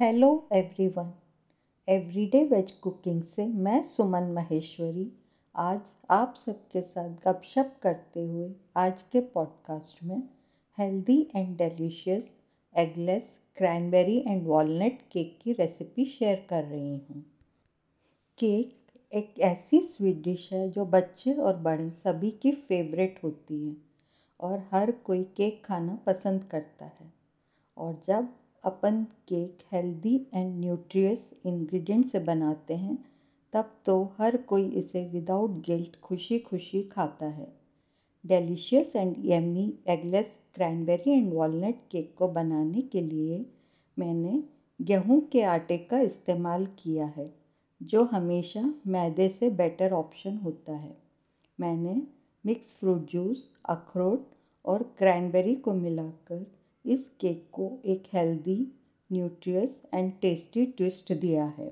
[0.00, 1.12] Hello everyone
[1.88, 5.12] everyday veg cooking से मैं सुमन महेश्वरी।
[5.56, 5.80] आज
[6.10, 10.22] आप सबके साथ गपशप करते हुए आज के पॉडकास्ट में
[10.78, 12.30] healthy and delicious
[12.76, 17.22] eggless cranberry and walnut cake की रेसिपी शेयर कर रही हूँ।
[18.38, 23.76] केक एक ऐसी स्वीट डिश है जो बच्चे और बड़े सभी की फेवरेट होती है
[24.40, 27.12] और हर कोई केक खाना पसंद करता है।
[27.76, 28.28] और जब
[28.64, 32.98] अपन cake healthy and nutritious ingredient से बनाते हैं,
[33.52, 37.46] तब तो हर कोई इसे विदाउट गिल्ट खुशी खुशी खाता है।
[38.24, 43.44] Delicious and yummy eggless cranberry and walnut cake को बनाने के लिए
[43.96, 44.42] मैंने
[44.80, 47.30] गेहूँ के आटे का इस्तेमाल किया है,
[47.80, 50.96] जो हमेशा मैदे से बेटर ऑप्शन होता है।
[51.60, 52.02] मैंने
[52.44, 54.28] मिक्स फ्रूट जूस, अखरोट
[54.64, 56.46] और क्रैनबेरी को मिलाकर
[56.84, 58.72] इस केक को एक healthy
[59.12, 61.68] nutritious and tasty twist दिया है।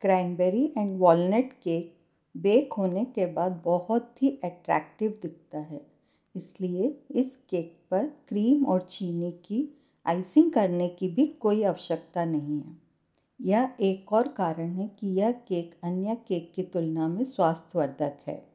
[0.00, 1.94] Cranberry and walnut cake
[2.36, 5.86] bake होने के बाद बहुत ही अट्रैक्टिव दिखता है।
[6.36, 12.60] इसलिए इस केक पर क्रीम और चीनी की आइसिंग करने की भी कोई आवश्यकता नहीं
[12.60, 12.76] है।
[13.40, 18.46] यह एक और कारण है कि यह केक अन्य केक की तुलना में स्वास्थ्यवर्धक है।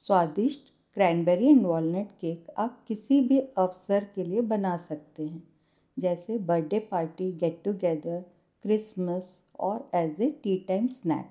[0.00, 5.42] स्वादिष्ट क्रैनबेरी एंड वॉलनट केक आप किसी भी अवसर के लिए बना सकते हैं,
[5.98, 8.24] जैसे birthday party, get together,
[8.62, 11.30] Christmas और as a tea time snack.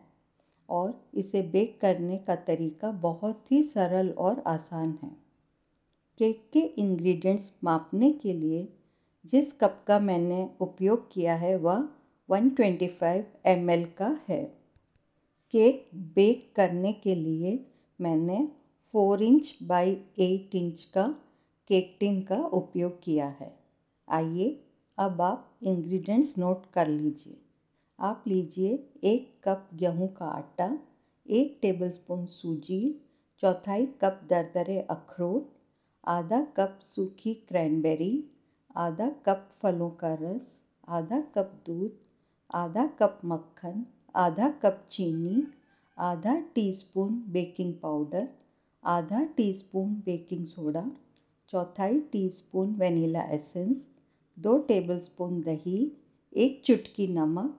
[0.70, 5.12] और इसे बेक करने का तरीका बहुत ही सरल और आसान है।
[6.18, 8.68] केक के इंग्रेडिएंट्स मापने के लिए
[9.26, 11.88] जिस कप का मैंने उपयोग किया है वह
[12.30, 14.44] 125 ml का है।
[15.52, 17.66] केक बेक करने के लिए
[18.02, 18.48] मैंने
[18.94, 21.08] four inch by eight inch का
[21.68, 23.52] केक टिन का उपयोग किया है।
[24.08, 24.50] आइए
[24.98, 27.38] अब आप इंग्रेडिएंट्स नोट कर लीजिए।
[28.00, 28.72] आप लीजिए
[29.04, 30.80] एक कप गेहूँ का आटा,
[31.26, 32.80] एक टेबलस्पून सूजी,
[33.40, 35.52] चौथाई कप दरदरे अखरोट,
[36.08, 38.24] आधा कप सूखी क्रैनबेरी,
[38.76, 41.92] आधा कप फलों का रस, आधा कप दूध,
[42.56, 45.44] आधा कप मक्खन, आधा कप चीनी,
[45.98, 48.28] आधा टीस्पून बेकिंग पाउडर
[48.88, 50.84] आधा टीस्पून बेकिंग सोडा,
[51.52, 53.78] चौथाई टीस्पून वेनिला एसेंस,
[54.38, 55.90] दो टेबलस्पून दही,
[56.34, 57.58] एक चुटकी नमक,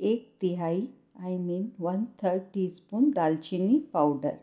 [0.00, 0.86] एक तिहाई
[1.20, 4.36] I mean one third teaspoon दालचीनी पाउडर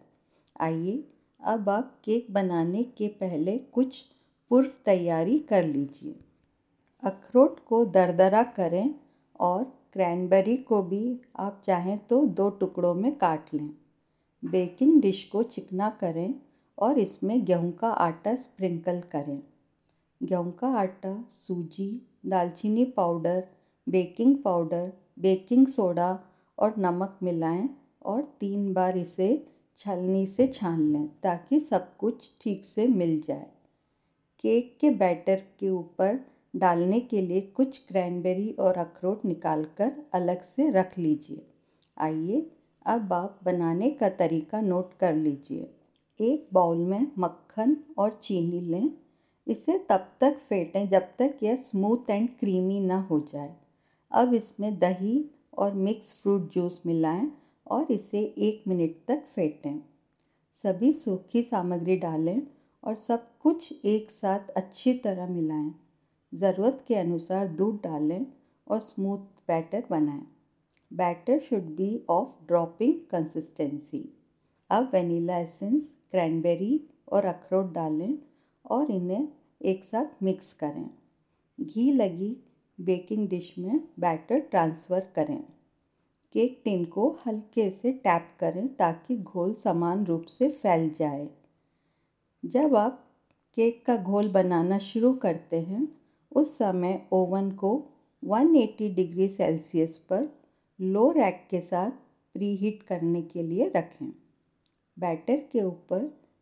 [0.59, 1.03] आइए,
[1.39, 4.01] अब आप केक बनाने के पहले कुछ
[4.49, 6.15] पूर्व तैयारी कर लीजिए।
[7.03, 8.95] अखरोट को दरदरा करें
[9.39, 9.63] और
[9.93, 13.69] क्रैनबेरी को भी आप चाहें तो दो टुकड़ों में काट लें।
[14.45, 16.33] बेकिंग डिश को चिकना करें
[16.77, 19.39] और इसमें गेहूँ का आटा स्प्रिंकल करें।
[20.23, 21.89] गेहूँ का आटा, सूजी,
[22.25, 23.43] दालचीनी powder,
[23.87, 26.19] baking powder, baking soda
[26.57, 27.69] और नमक मिलाएँ
[28.05, 29.47] और तीन बार इसे
[29.77, 33.47] छलनी से छान लें ताकि सब कुछ ठीक से मिल जाए।
[34.39, 36.19] केक के बैटर के ऊपर
[36.55, 41.45] डालने के लिए कुछ क्रैनबेरी और अखरोट निकालकर अलग से रख लीजिए।
[41.97, 42.51] आइए
[42.85, 45.69] अब आप बनाने का तरीका नोट कर लीजिए।
[46.19, 48.91] एक बाउल में मक्खन और चीनी लें।
[49.47, 53.55] इसे तब तक फेंटें जब तक यह स्मूथ एंड क्रीमी ना हो जाए।
[54.11, 57.31] अब इसमें दही और मिक्स फ्रूट जूस मिलाएँ
[57.67, 59.79] और इसे एक मिनट तक फेंटें।
[60.63, 62.41] सभी सूखी सामग्री डालें
[62.83, 65.73] और सब कुछ एक साथ अच्छी तरह मिलाएँ।
[66.33, 68.25] ज़रूरत के अनुसार दूध डालें
[68.67, 70.34] और स्मूथ बैटर बनाएँ।
[70.93, 74.13] Batter should be of dropping consistency
[74.69, 78.17] अब वेनीला एसेंस क्रैनबेरी और अखरोट डालें
[78.65, 79.27] और इन्हें
[79.61, 80.89] एक साथ मिक्स करें।
[81.61, 82.37] घी लगी
[82.81, 85.43] बेकिंग डिश में बैटर ट्रांसफ़र करें।
[86.33, 91.29] केक टिन को हल्के से टैप करें ताकि घोल समान रूप से फैल जाए।
[92.45, 93.05] जब आप
[93.53, 96.01] केक का घोल बनाना शुरू करते हैं,
[96.31, 97.85] उस समय ओवन को
[98.23, 100.44] 180 डिग्री सेल्सियस पर
[100.79, 101.91] लो रैक के साथ
[102.35, 104.09] प्रीहीट करने के लिए रखें
[104.97, 105.99] बैटर के ऊपर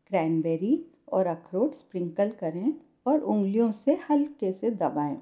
[0.07, 2.73] क्रैनबेरी और अखरोट स्प्रिंकल करें
[3.07, 5.17] और उंगलियों से हल्के से दबाएँ।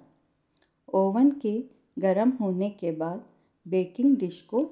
[0.93, 1.63] ओवन के
[1.99, 3.25] गर्म होने के बाद
[3.65, 4.69] बेकिंग डिश को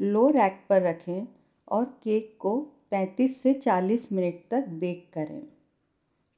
[0.00, 1.26] लो रैक पर रखें
[1.68, 2.54] और केक को
[2.94, 5.40] 35 से 40 मिनट तक बेक करें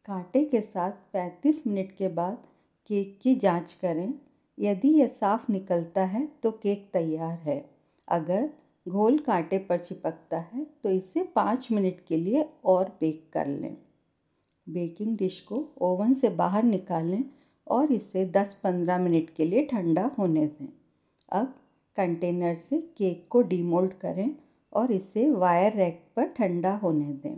[0.04, 2.44] कांटे के साथ 35 मिनट के बाद
[2.86, 4.14] केक की जाँच करें
[4.58, 7.64] यदि यह साफ़ निकलता है तो केक तैयार है।
[8.08, 8.48] अगर
[8.86, 13.76] घोल कांटे पर चिपकता है तो इसे पाँच मिनट के लिए और बेक कर लें।
[14.66, 17.24] बेकिंग डिश को ओवन से बाहर निकालें
[17.66, 20.68] और इसे 10-15 मिनट के लिए ठंडा होने दें।
[21.28, 21.54] अब
[21.96, 24.34] कंटेनर से केक को डीमोल्ड करें
[24.72, 27.36] और इसे वायर रैक पर ठंडा होने दें।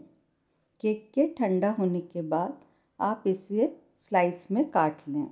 [0.80, 2.58] केक के ठंडा होने के बाद
[3.00, 5.26] आप इसे स्लाइस में काट लें।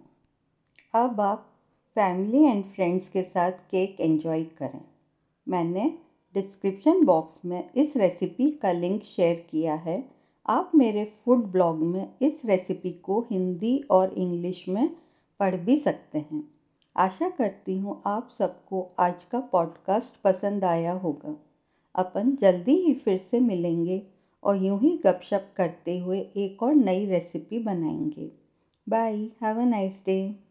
[0.94, 1.50] अब आप
[1.94, 4.81] फैमिली एंड फ्रेंड्स के साथ केक एंजॉय करें।
[5.49, 5.99] मैंने
[6.35, 10.11] डिस्क्रिप्शन बॉक्स में इस रेसिपी का लिंक शेयर किया है।
[10.46, 14.96] आप मेरे फ़ूड ब्लॉग में इस रेसिपी को हिंदी और इंग्लिश में
[15.41, 16.50] पढ़ भी सकते हैं।
[16.96, 21.37] आशा करती हूँ आप सबको आज का पॉडकास्ट पसंद आया होगा।
[21.94, 24.02] अपन जल्दी ही फिर से मिलेंगे
[24.44, 28.32] और यूँ ही गपशप करते हुए एक और नई रेसिपी बनाएँगे।
[28.88, 30.44] Bye, have a nice day.